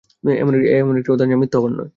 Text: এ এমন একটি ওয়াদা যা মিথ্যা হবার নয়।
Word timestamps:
এ 0.23 0.31
এমন 0.75 0.93
একটি 0.97 1.09
ওয়াদা 1.11 1.25
যা 1.25 1.35
মিথ্যা 1.41 1.57
হবার 1.59 1.71
নয়। 1.71 1.89